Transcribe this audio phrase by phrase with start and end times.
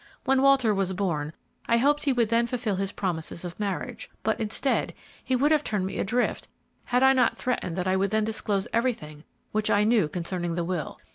[0.25, 1.31] When Walter was born,
[1.67, 5.63] I hoped he would then fulfil his promises of marriage; but instead, he would have
[5.63, 6.47] turned me adrift
[6.85, 10.63] had I not threatened that I would then disclose everything which I knew concerning the
[10.65, 10.99] will.